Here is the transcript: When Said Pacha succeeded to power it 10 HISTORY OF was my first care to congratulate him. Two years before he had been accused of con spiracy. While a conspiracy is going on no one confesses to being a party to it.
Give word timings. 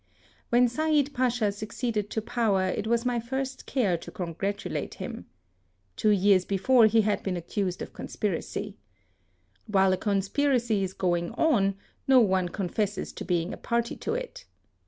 When 0.49 0.67
Said 0.67 1.13
Pacha 1.13 1.51
succeeded 1.51 2.09
to 2.09 2.23
power 2.23 2.63
it 2.63 2.69
10 2.69 2.69
HISTORY 2.77 2.85
OF 2.85 2.89
was 2.89 3.05
my 3.05 3.19
first 3.19 3.67
care 3.67 3.97
to 3.99 4.09
congratulate 4.09 4.95
him. 4.95 5.27
Two 5.95 6.09
years 6.09 6.43
before 6.43 6.87
he 6.87 7.01
had 7.01 7.21
been 7.21 7.37
accused 7.37 7.83
of 7.83 7.93
con 7.93 8.07
spiracy. 8.07 8.73
While 9.67 9.93
a 9.93 9.97
conspiracy 9.97 10.83
is 10.83 10.93
going 10.93 11.33
on 11.33 11.75
no 12.07 12.19
one 12.19 12.49
confesses 12.49 13.13
to 13.13 13.23
being 13.23 13.53
a 13.53 13.57
party 13.57 13.95
to 13.97 14.15
it. 14.15 14.45